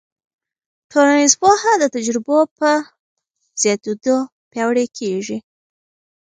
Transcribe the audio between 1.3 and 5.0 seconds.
پوهه د تجربو په زیاتېدو پیاوړې